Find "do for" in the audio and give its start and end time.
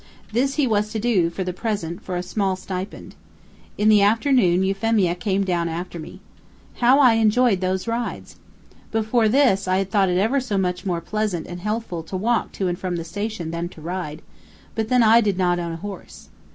0.99-1.43